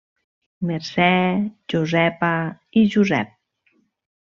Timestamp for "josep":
2.97-3.39